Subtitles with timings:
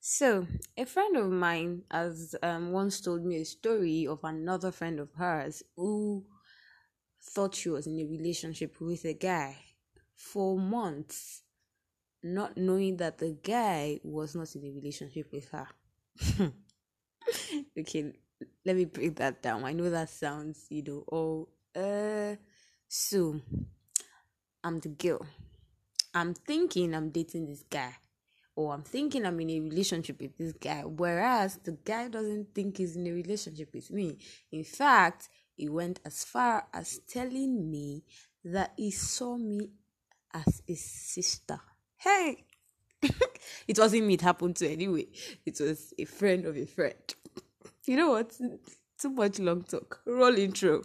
[0.00, 0.46] So,
[0.76, 5.12] a friend of mine has um, once told me a story of another friend of
[5.14, 6.24] hers who
[7.22, 9.56] thought she was in a relationship with a guy
[10.14, 11.42] for months,
[12.22, 15.68] not knowing that the guy was not in a relationship with her.
[17.78, 18.12] okay,
[18.64, 19.64] let me break that down.
[19.64, 21.48] I know that sounds, you know, oh,
[21.80, 22.36] uh,
[22.88, 23.40] so
[24.64, 25.26] I'm the girl.
[26.14, 27.96] I'm thinking I'm dating this guy
[28.56, 32.78] or I'm thinking I'm in a relationship with this guy, whereas the guy doesn't think
[32.78, 34.18] he's in a relationship with me.
[34.52, 38.04] In fact, he went as far as telling me
[38.44, 39.70] that he saw me
[40.32, 41.60] as his sister.
[41.96, 42.44] Hey!
[43.02, 45.06] it wasn't me it happened to anyway.
[45.44, 46.94] It was a friend of a friend.
[47.86, 48.36] You know what?
[49.00, 50.00] Too much long talk.
[50.06, 50.82] Roll intro.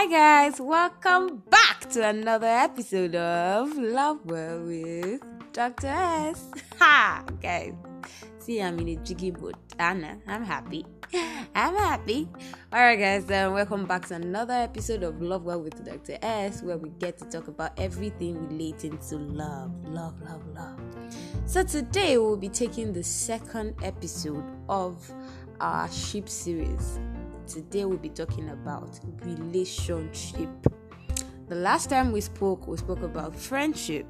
[0.00, 5.20] Hi guys, welcome back to another episode of Love Well with
[5.52, 5.88] Dr.
[5.88, 6.50] S.
[6.78, 7.74] Ha guys.
[8.38, 9.56] See I'm in a jiggy mood.
[9.78, 10.86] Anna, I'm happy.
[11.54, 12.30] I'm happy.
[12.72, 16.16] Alright guys, um, welcome back to another episode of Love Well with Dr.
[16.22, 19.70] S where we get to talk about everything relating to love.
[19.86, 20.80] Love, love, love.
[21.44, 25.12] So today we'll be taking the second episode of
[25.60, 26.98] our ship series
[27.50, 30.48] today we'll be talking about relationship.
[31.48, 34.08] The last time we spoke, we spoke about friendship,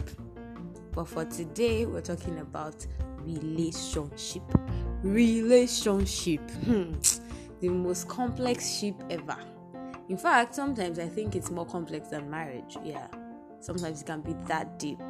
[0.92, 2.86] but for today, we're talking about
[3.20, 4.42] relationship.
[5.02, 6.92] Relationship, hmm.
[7.60, 9.38] the most complex ship ever.
[10.10, 12.76] In fact, sometimes I think it's more complex than marriage.
[12.84, 13.06] Yeah,
[13.60, 15.00] sometimes it can be that deep.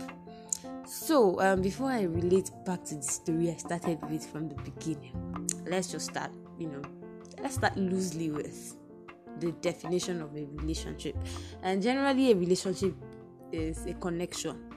[0.86, 5.48] So, um, before I relate back to the story I started with from the beginning,
[5.67, 6.83] let's just start, you know,
[7.42, 8.77] let's start loosely with
[9.38, 11.16] the definition of a relationship.
[11.62, 12.94] And generally, a relationship
[13.52, 14.70] is a connection.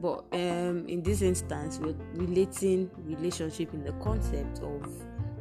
[0.00, 4.86] But um, in this instance, we're relating relationship in the concept of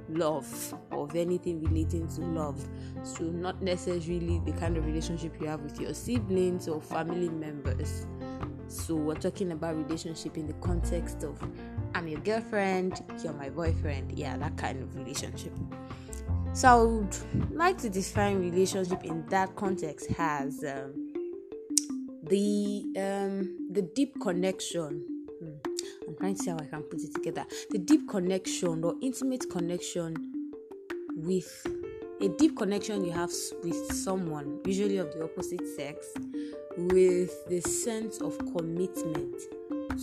[0.10, 2.64] love, of anything relating to love.
[3.04, 8.08] So, not necessarily the kind of relationship you have with your siblings or family members.
[8.68, 11.40] So, we're talking about relationship in the context of
[11.94, 14.18] I'm your girlfriend, you're my boyfriend.
[14.18, 15.54] Yeah, that kind of relationship.
[16.58, 21.14] So I would like to define relationship in that context as um,
[22.24, 25.06] the um, the deep connection.
[25.40, 25.52] Hmm.
[26.08, 27.46] I'm trying to see how I can put it together.
[27.70, 30.16] The deep connection or intimate connection
[31.16, 31.68] with
[32.22, 33.32] a deep connection you have
[33.64, 36.08] with someone, usually of the opposite sex,
[36.76, 39.36] with the sense of commitment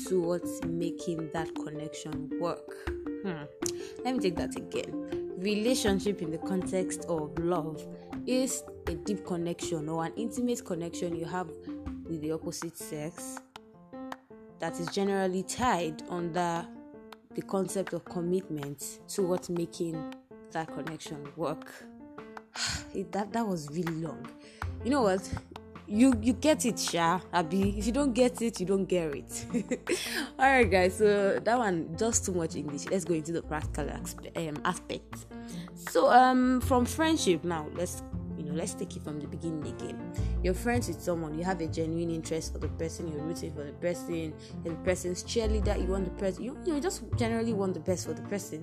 [0.07, 2.77] to what's making that connection work.
[3.25, 3.43] Hmm.
[4.05, 7.87] Let me take that again relationship in the context of love
[8.27, 11.49] is a deep connection or an intimate connection you have
[12.09, 13.41] with the opposite sex
[14.59, 16.67] that is generally tied under
[17.35, 20.15] the concept of commitment towards making
[20.53, 21.71] that connection work.
[23.11, 24.27] that that was really long.
[24.83, 25.29] You know what?
[25.87, 29.45] you you get it sha abi if you don't get it you don't get it
[30.39, 33.91] all right guys so that one just too much english let's go into the practical
[33.91, 35.27] um, aspect
[35.89, 38.03] so um from friendship now let's
[38.37, 40.13] you know let's take it from the beginning again.
[40.43, 43.65] You're friends with someone you have a genuine interest for the person you're rooting for
[43.65, 44.35] the person
[44.65, 48.07] and the person's cheerleader you want the person you, you just generally want the best
[48.07, 48.63] for the person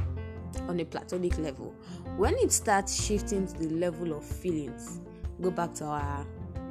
[0.68, 1.74] on a platonic level.
[2.18, 5.00] When it starts shifting to the level of feelings
[5.42, 6.26] go back to our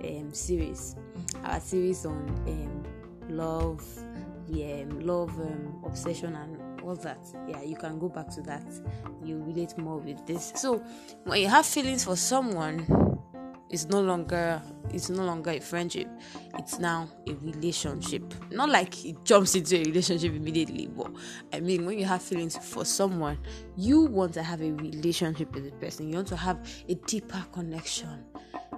[0.05, 0.97] um, series,
[1.45, 2.85] our series on um,
[3.29, 3.85] love,
[4.49, 7.19] yeah, love, um, obsession, and all that.
[7.49, 8.65] Yeah, you can go back to that.
[9.25, 10.53] You relate more with this.
[10.57, 10.83] So
[11.25, 12.87] when you have feelings for someone,
[13.71, 14.61] it's no longer
[14.93, 16.09] it's no longer a friendship
[16.59, 21.11] it's now a relationship not like it jumps into a relationship immediately but
[21.53, 23.39] i mean when you have feelings for someone
[23.77, 26.59] you want to have a relationship with the person you want to have
[26.89, 28.25] a deeper connection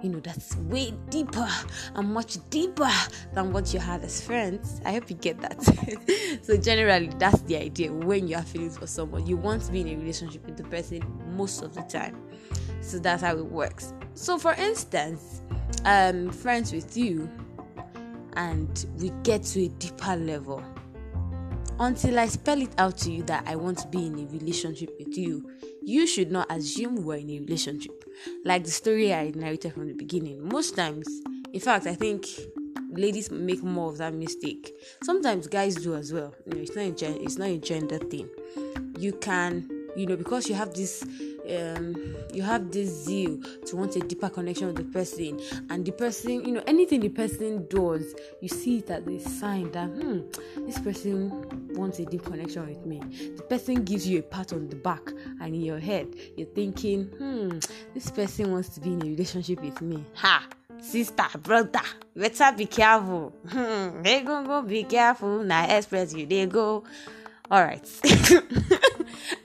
[0.03, 1.49] you know that's way deeper
[1.95, 2.91] and much deeper
[3.33, 4.81] than what you had as friends.
[4.85, 5.59] I hope you get that.
[6.43, 7.91] So generally that's the idea.
[7.91, 10.63] When you have feelings for someone you want to be in a relationship with the
[10.65, 11.01] person
[11.35, 12.21] most of the time.
[12.81, 13.93] So that's how it works.
[14.13, 15.41] So for instance
[15.85, 17.29] i'm friends with you
[18.35, 20.63] and we get to a deeper level
[21.79, 24.95] until I spell it out to you that I want to be in a relationship
[24.99, 25.49] with you,
[25.81, 28.03] you should not assume we're in a relationship.
[28.45, 30.47] Like the story I narrated from the beginning.
[30.47, 31.07] Most times,
[31.51, 32.27] in fact, I think
[32.91, 34.73] ladies make more of that mistake.
[35.03, 36.33] Sometimes guys do as well.
[36.45, 38.29] You know, it's not a gen- it's not a gender thing.
[38.97, 41.03] You can, you know, because you have this
[41.49, 45.91] um, you have this zeal to want a deeper connection with the person, and the
[45.91, 50.21] person, you know, anything the person does, you see it as a sign that hmm,
[50.65, 51.29] this person
[51.73, 53.01] wants a deep connection with me.
[53.35, 55.05] The person gives you a pat on the back,
[55.41, 57.59] and in your head, you're thinking, hmm,
[57.93, 60.03] this person wants to be in a relationship with me.
[60.15, 60.47] Ha!
[60.79, 61.81] Sister, brother,
[62.13, 63.33] better be careful.
[63.47, 65.41] Hmm, they go go be careful.
[65.43, 66.83] Now express you they go.
[67.49, 67.87] Alright.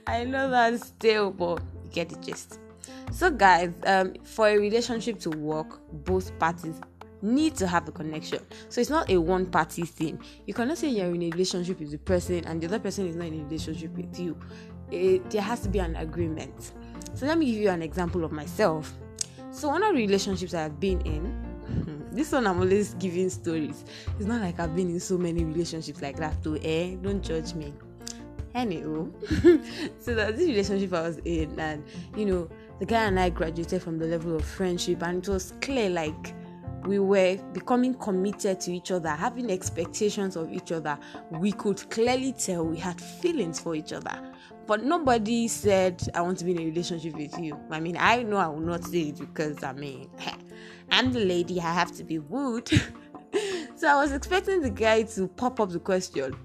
[0.09, 2.59] I know that's still, but you get the gist.
[3.11, 6.81] So, guys, um, for a relationship to work, both parties
[7.21, 8.39] need to have a connection.
[8.69, 10.19] So it's not a one party thing.
[10.47, 13.15] You cannot say you're in a relationship with the person and the other person is
[13.15, 14.35] not in a relationship with you.
[14.89, 16.71] It, there has to be an agreement.
[17.13, 18.91] So let me give you an example of myself.
[19.51, 23.83] So one of the relationships I've been in, this one I'm always giving stories.
[24.17, 26.57] It's not like I've been in so many relationships like that too.
[26.63, 27.73] Eh, don't judge me.
[28.55, 29.11] Anywho,
[30.01, 31.83] so that this relationship I was in, and
[32.15, 32.49] you know,
[32.79, 36.33] the guy and I graduated from the level of friendship, and it was clear like
[36.85, 40.97] we were becoming committed to each other, having expectations of each other.
[41.31, 44.17] We could clearly tell we had feelings for each other.
[44.65, 47.59] But nobody said, I want to be in a relationship with you.
[47.69, 50.09] I mean, I know I will not say it because I mean,
[50.91, 52.69] I'm the lady, I have to be wooed.
[53.75, 56.35] so I was expecting the guy to pop up the question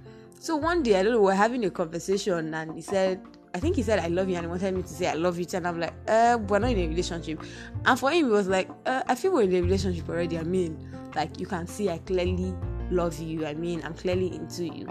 [0.45, 3.19] so one day, I don't know, we are having a conversation and he said,
[3.55, 5.39] I think he said I love you and he wanted me to say I love
[5.39, 5.47] you.
[5.55, 7.43] And I'm like, uh, we're not in a relationship.
[7.87, 10.39] And for him, he was like, uh, I feel we're in a relationship already.
[10.39, 10.77] I mean,
[11.15, 12.55] like you can see I clearly
[12.91, 13.47] love you.
[13.47, 14.87] I mean, I'm clearly into you.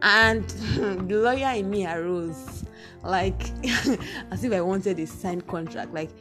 [0.00, 0.48] And
[1.08, 2.64] the lawyer in me arose,
[3.02, 3.42] like
[4.30, 5.92] as if I wanted a signed contract.
[5.92, 6.12] Like,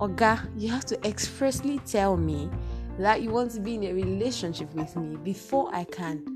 [0.00, 2.50] Oga, you have to expressly tell me
[2.98, 6.33] that you want to be in a relationship with me before I can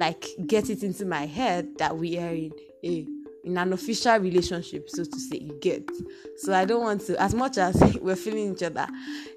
[0.00, 2.52] like get it into my head that we are in
[2.82, 3.06] a
[3.44, 5.88] in an official relationship, so to say, you get.
[6.36, 8.86] So I don't want to, as much as we're feeling each other,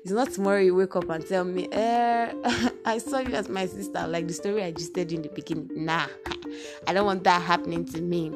[0.04, 2.34] it's not tomorrow you wake up and tell me, eh,
[2.86, 5.70] I saw you as my sister, like the story I just said in the beginning.
[5.74, 6.08] Nah,
[6.88, 8.34] I don't want that happening to me.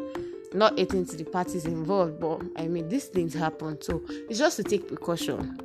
[0.53, 4.56] Not eating to the parties involved, but I mean, these things happen, so it's just
[4.57, 5.59] to take precaution.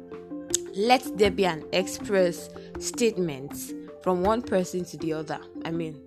[0.75, 2.51] Let there be an express
[2.81, 3.55] statement
[4.03, 5.39] from one person to the other.
[5.65, 6.01] I mean,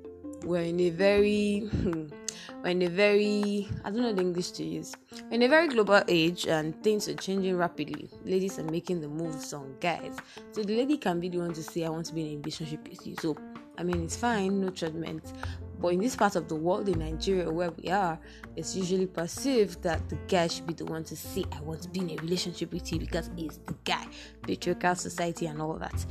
[0.46, 1.68] we're in a very
[2.64, 4.94] we're in a very I don't know the English to use.
[5.24, 8.10] We're in a very global age and things are changing rapidly.
[8.24, 10.18] Ladies are making the moves on guys.
[10.52, 12.38] So the lady can be the one to say I want to be in a
[12.38, 13.16] relationship with you.
[13.20, 13.36] So
[13.78, 15.34] I mean it's fine, no judgment.
[15.80, 18.18] But in this part of the world, in Nigeria where we are,
[18.56, 21.90] it's usually perceived that the guy should be the one to say, I want to
[21.90, 24.08] be in a relationship with you because he's the guy,
[24.44, 26.06] patriarchal society and all that.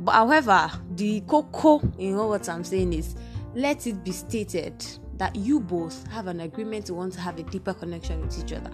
[0.00, 3.14] But however, the cocoa in all what I'm saying is
[3.54, 4.84] let it be stated
[5.16, 8.52] that you both have an agreement to want to have a deeper connection with each
[8.52, 8.72] other.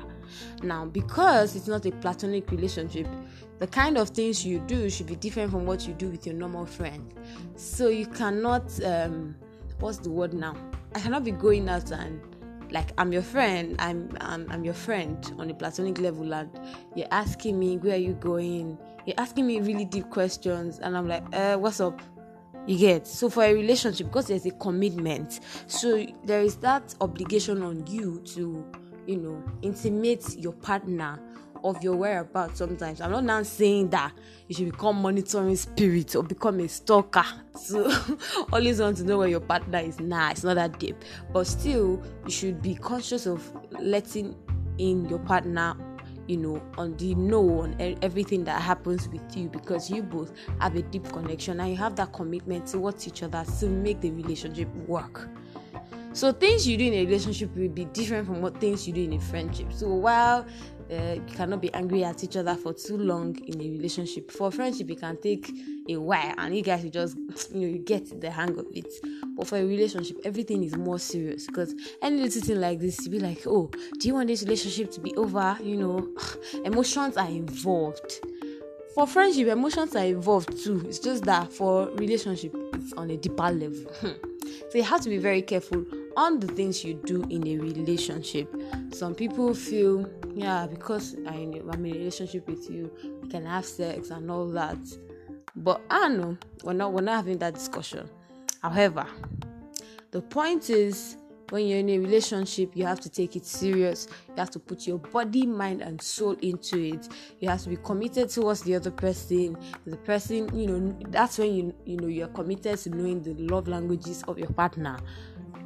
[0.62, 3.06] Now, because it's not a platonic relationship,
[3.58, 6.34] the kind of things you do should be different from what you do with your
[6.34, 7.12] normal friend.
[7.56, 9.36] So you cannot, um,
[9.80, 10.56] what's the word now?
[10.94, 12.20] I cannot be going out and
[12.72, 16.48] like I'm your friend, I'm, I'm I'm your friend on a platonic level, and
[16.94, 18.78] you're asking me where are you going?
[19.06, 22.00] You're asking me really deep questions, and I'm like, uh, what's up?
[22.70, 27.62] You get so for a relationship because there's a commitment, so there is that obligation
[27.62, 28.64] on you to,
[29.08, 31.18] you know, intimate your partner
[31.64, 33.00] of your whereabouts sometimes.
[33.00, 34.12] I'm not now saying that
[34.46, 37.24] you should become monitoring spirit or become a stalker.
[37.56, 37.92] So
[38.52, 39.98] always want to know where your partner is.
[39.98, 40.94] Nah, it's not that deep.
[41.32, 44.36] But still, you should be conscious of letting
[44.78, 45.74] in your partner
[46.30, 50.76] you know, on the know on everything that happens with you because you both have
[50.76, 54.72] a deep connection and you have that commitment towards each other to make the relationship
[54.86, 55.28] work.
[56.12, 59.02] So things you do in a relationship will be different from what things you do
[59.02, 59.72] in a friendship.
[59.72, 60.46] So while
[60.90, 64.30] uh, you cannot be angry at each other for too long in a relationship.
[64.30, 65.52] For friendship, it can take
[65.88, 67.16] a while, and you guys will just
[67.54, 68.92] you know you get the hang of it.
[69.36, 73.10] But for a relationship, everything is more serious because any little thing like this, you
[73.10, 75.56] be like, oh, do you want this relationship to be over?
[75.62, 76.08] You know,
[76.64, 78.20] emotions are involved.
[78.94, 80.84] For friendship, emotions are involved too.
[80.86, 83.92] It's just that for relationship, it's on a deeper level.
[84.02, 85.84] so you have to be very careful
[86.16, 88.52] on the things you do in a relationship.
[88.92, 92.90] Some people feel, yeah, because I'm in a relationship with you,
[93.22, 94.78] we can have sex and all that.
[95.56, 98.08] But I know we're not we're not having that discussion.
[98.62, 99.06] However,
[100.10, 101.16] the point is
[101.50, 104.06] when you're in a relationship, you have to take it serious.
[104.28, 107.08] You have to put your body, mind, and soul into it.
[107.40, 109.56] You have to be committed towards the other person.
[109.84, 113.66] The person, you know, that's when you you know you're committed to knowing the love
[113.66, 114.98] languages of your partner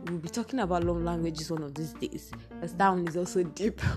[0.07, 2.31] we'll be talking about love languages one of these days.
[2.49, 3.81] Because that one is also deep.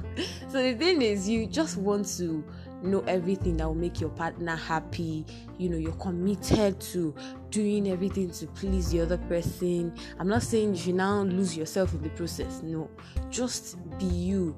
[0.50, 2.44] So the thing is you just want to
[2.82, 5.26] know everything that will make your partner happy.
[5.58, 7.14] You know you're committed to
[7.50, 9.94] doing everything to please the other person.
[10.20, 12.62] I'm not saying you should now lose yourself in the process.
[12.64, 12.90] No.
[13.30, 14.56] Just be you.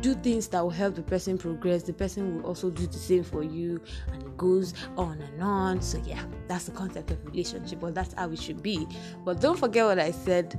[0.00, 1.82] Do things that will help the person progress.
[1.82, 3.80] The person will also do the same for you.
[4.12, 5.80] And it goes on and on.
[5.80, 7.80] So yeah that's the concept of relationship.
[7.80, 8.86] But that's how it should be.
[9.24, 10.58] But don't forget what i said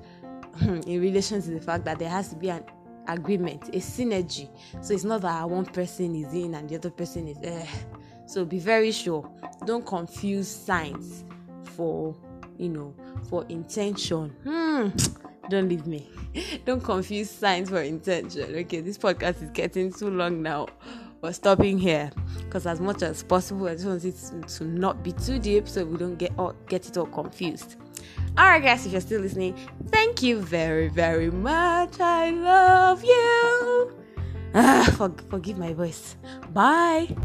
[0.87, 2.63] in relation to the fact that there has to be an
[3.07, 4.49] agreement a synergy.
[4.81, 7.67] So it's not that one person is in and the other person is there
[8.29, 9.27] so be very sure.
[9.65, 11.23] Don't confuse signs
[11.63, 12.15] for
[12.57, 12.93] you know
[13.27, 14.29] for intention.
[14.43, 14.89] Hmm.
[15.49, 16.07] Don't leave me.
[16.65, 18.55] Don't confuse signs for intention.
[18.55, 20.67] Okay this podcast is getting too long now.
[21.23, 22.11] We're stopping here.
[22.45, 25.85] Because as much as possible i just want it to not be too deep so
[25.85, 27.75] we don't get all get it all confused
[28.37, 29.55] all right guys if you're still listening
[29.89, 31.99] thank you very very much.
[31.99, 33.93] I love you.
[34.53, 36.15] Ah, for, forgive my voice.
[36.53, 37.15] Bye